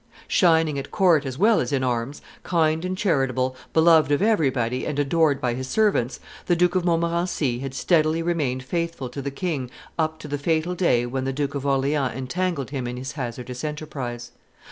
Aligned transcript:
Shining 0.27 0.79
at 0.79 0.89
court 0.89 1.27
as 1.27 1.37
well 1.37 1.59
as 1.59 1.71
in 1.71 1.83
arms, 1.83 2.23
kind 2.41 2.83
and 2.83 2.97
charitable, 2.97 3.55
beloved 3.71 4.11
of 4.11 4.19
everybody 4.23 4.83
and 4.87 4.97
adored 4.97 5.39
by 5.39 5.53
his 5.53 5.67
servants, 5.67 6.19
the 6.47 6.55
Duke 6.55 6.73
of 6.73 6.83
Montmorency 6.83 7.59
had 7.59 7.75
steadily 7.75 8.23
remained 8.23 8.63
faithful 8.63 9.09
to 9.09 9.21
the 9.21 9.29
king 9.29 9.69
up 9.99 10.17
to 10.17 10.27
the 10.27 10.39
fatal 10.39 10.73
day 10.73 11.05
when 11.05 11.25
the 11.25 11.31
Duke 11.33 11.53
of 11.53 11.67
Orleans 11.67 12.15
entangled 12.15 12.71
him 12.71 12.87
in 12.87 12.97
his 12.97 13.11
hazardous 13.11 13.63
enterprise. 13.63 14.31